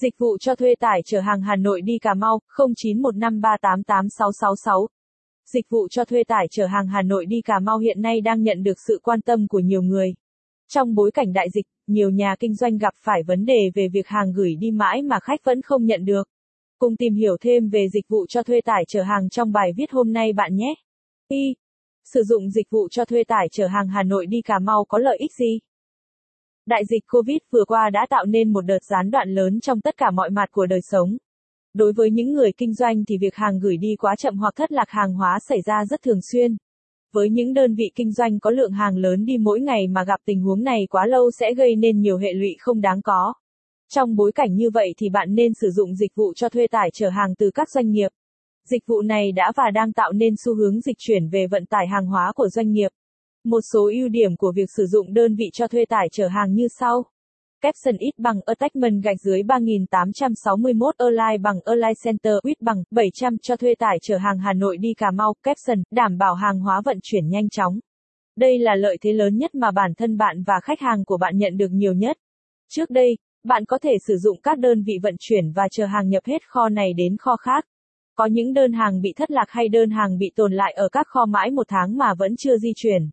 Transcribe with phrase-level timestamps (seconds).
[0.00, 4.86] Dịch vụ cho thuê tải chở hàng Hà Nội đi Cà Mau, 0915388666.
[5.54, 8.42] Dịch vụ cho thuê tải chở hàng Hà Nội đi Cà Mau hiện nay đang
[8.42, 10.14] nhận được sự quan tâm của nhiều người.
[10.68, 14.06] Trong bối cảnh đại dịch, nhiều nhà kinh doanh gặp phải vấn đề về việc
[14.06, 16.28] hàng gửi đi mãi mà khách vẫn không nhận được.
[16.78, 19.90] Cùng tìm hiểu thêm về dịch vụ cho thuê tải chở hàng trong bài viết
[19.90, 20.74] hôm nay bạn nhé.
[21.28, 21.54] Y.
[22.04, 24.98] Sử dụng dịch vụ cho thuê tải chở hàng Hà Nội đi Cà Mau có
[24.98, 25.58] lợi ích gì?
[26.68, 29.96] Đại dịch Covid vừa qua đã tạo nên một đợt gián đoạn lớn trong tất
[29.96, 31.16] cả mọi mặt của đời sống.
[31.74, 34.72] Đối với những người kinh doanh thì việc hàng gửi đi quá chậm hoặc thất
[34.72, 36.56] lạc hàng hóa xảy ra rất thường xuyên.
[37.12, 40.20] Với những đơn vị kinh doanh có lượng hàng lớn đi mỗi ngày mà gặp
[40.24, 43.34] tình huống này quá lâu sẽ gây nên nhiều hệ lụy không đáng có.
[43.94, 46.90] Trong bối cảnh như vậy thì bạn nên sử dụng dịch vụ cho thuê tải
[46.94, 48.08] chở hàng từ các doanh nghiệp.
[48.68, 51.86] Dịch vụ này đã và đang tạo nên xu hướng dịch chuyển về vận tải
[51.86, 52.88] hàng hóa của doanh nghiệp.
[53.44, 56.54] Một số ưu điểm của việc sử dụng đơn vị cho thuê tải chở hàng
[56.54, 57.04] như sau.
[57.60, 63.56] Capson ít bằng Attachment gạch dưới 3861 Align bằng Align Center ít bằng 700 cho
[63.56, 66.98] thuê tải chở hàng Hà Nội đi Cà Mau Capson đảm bảo hàng hóa vận
[67.02, 67.78] chuyển nhanh chóng.
[68.36, 71.36] Đây là lợi thế lớn nhất mà bản thân bạn và khách hàng của bạn
[71.36, 72.16] nhận được nhiều nhất.
[72.68, 76.08] Trước đây, bạn có thể sử dụng các đơn vị vận chuyển và chờ hàng
[76.08, 77.64] nhập hết kho này đến kho khác.
[78.14, 81.06] Có những đơn hàng bị thất lạc hay đơn hàng bị tồn lại ở các
[81.06, 83.10] kho mãi một tháng mà vẫn chưa di chuyển.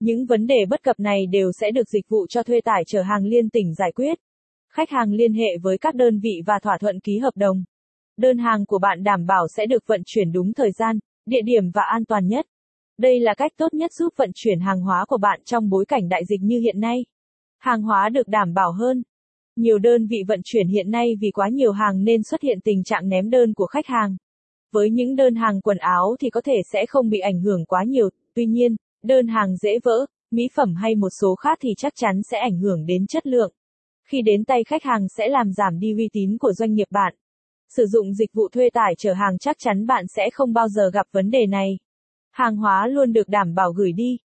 [0.00, 3.02] Những vấn đề bất cập này đều sẽ được dịch vụ cho thuê tải chở
[3.02, 4.18] hàng liên tỉnh giải quyết.
[4.72, 7.64] Khách hàng liên hệ với các đơn vị và thỏa thuận ký hợp đồng.
[8.16, 11.70] Đơn hàng của bạn đảm bảo sẽ được vận chuyển đúng thời gian, địa điểm
[11.74, 12.46] và an toàn nhất.
[12.98, 16.08] Đây là cách tốt nhất giúp vận chuyển hàng hóa của bạn trong bối cảnh
[16.08, 17.04] đại dịch như hiện nay.
[17.58, 19.02] Hàng hóa được đảm bảo hơn.
[19.56, 22.84] Nhiều đơn vị vận chuyển hiện nay vì quá nhiều hàng nên xuất hiện tình
[22.84, 24.16] trạng ném đơn của khách hàng.
[24.72, 27.84] Với những đơn hàng quần áo thì có thể sẽ không bị ảnh hưởng quá
[27.84, 31.92] nhiều, tuy nhiên, đơn hàng dễ vỡ, mỹ phẩm hay một số khác thì chắc
[31.96, 33.52] chắn sẽ ảnh hưởng đến chất lượng.
[34.04, 37.14] Khi đến tay khách hàng sẽ làm giảm đi uy tín của doanh nghiệp bạn.
[37.76, 40.90] Sử dụng dịch vụ thuê tải chở hàng chắc chắn bạn sẽ không bao giờ
[40.90, 41.78] gặp vấn đề này.
[42.30, 44.16] Hàng hóa luôn được đảm bảo gửi đi,